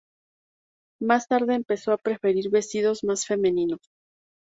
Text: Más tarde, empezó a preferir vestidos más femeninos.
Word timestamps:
Más 0.99 1.27
tarde, 1.27 1.53
empezó 1.53 1.91
a 1.91 1.99
preferir 1.99 2.49
vestidos 2.49 3.03
más 3.03 3.27
femeninos. 3.27 3.77